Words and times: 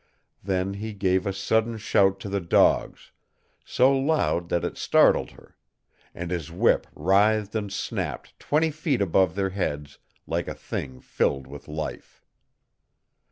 Then 0.41 0.73
he 0.73 0.93
gave 0.93 1.27
a 1.27 1.31
sudden 1.31 1.77
shout 1.77 2.19
to 2.21 2.27
the 2.27 2.41
dogs 2.41 3.11
so 3.63 3.95
loud 3.95 4.49
that 4.49 4.65
it 4.65 4.75
startled 4.75 5.29
her 5.29 5.55
and 6.15 6.31
his 6.31 6.51
whip 6.51 6.87
writhed 6.95 7.53
and 7.53 7.71
snapped 7.71 8.39
twenty 8.39 8.71
feet 8.71 8.99
above 8.99 9.35
their 9.35 9.51
heads, 9.51 9.99
like 10.25 10.47
a 10.47 10.55
thing 10.55 11.01
filled 11.01 11.45
with 11.45 11.67
life. 11.67 12.23